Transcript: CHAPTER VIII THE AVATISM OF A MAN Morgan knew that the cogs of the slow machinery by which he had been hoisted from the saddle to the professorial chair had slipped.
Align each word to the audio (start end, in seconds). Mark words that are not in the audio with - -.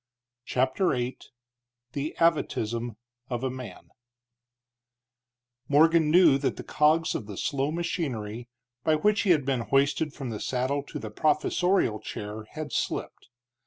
CHAPTER 0.45 0.93
VIII 0.93 1.19
THE 1.91 2.15
AVATISM 2.19 2.97
OF 3.29 3.43
A 3.43 3.51
MAN 3.51 3.89
Morgan 5.67 6.09
knew 6.09 6.39
that 6.39 6.55
the 6.57 6.63
cogs 6.63 7.13
of 7.13 7.27
the 7.27 7.37
slow 7.37 7.71
machinery 7.71 8.49
by 8.83 8.95
which 8.95 9.21
he 9.21 9.29
had 9.29 9.45
been 9.45 9.61
hoisted 9.61 10.11
from 10.15 10.31
the 10.31 10.39
saddle 10.39 10.81
to 10.87 10.97
the 10.97 11.11
professorial 11.11 11.99
chair 11.99 12.45
had 12.53 12.71
slipped. 12.71 13.29